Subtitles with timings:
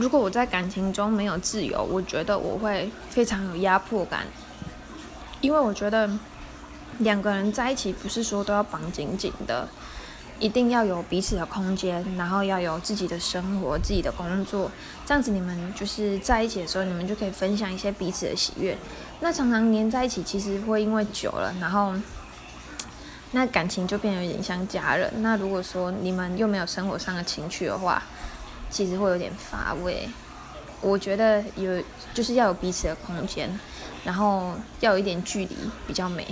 [0.00, 4.24] 如果我在感情中没有自由，我觉得我会非常有压迫感，
[5.42, 6.08] 因为我觉得
[7.00, 9.68] 两个人在一起不是说都要绑紧紧的，
[10.38, 14.70] 一定要有彼此的空间，然后要有自己的生活、自己的工作，
[15.04, 18.78] 这样子你们就是在一起的时候，你们就可以分享一些彼此的喜悦。
[19.20, 21.92] 那常常黏在一起，其实会因为久了，然后
[23.32, 25.12] 那感情就变得有点像家人。
[25.18, 28.02] 那如果说你们又没有生活上的情趣的话，
[28.70, 30.08] 其实会有点乏味，
[30.80, 31.82] 我觉得有
[32.14, 33.50] 就是要有彼此的空间，
[34.04, 36.26] 然后要有一点距离比较美。